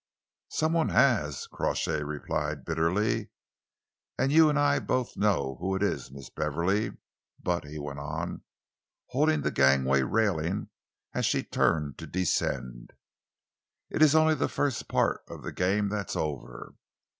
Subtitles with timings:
[0.49, 3.29] "Some one has," Crawshay replied bitterly,
[4.17, 6.93] "and you and I both know who it is, Miss Beverley.
[7.39, 8.41] But," he went on,
[9.09, 10.69] holding the gangway railing
[11.13, 12.93] as she turned to descend,
[13.91, 16.73] "it's only the first part of the game that's over.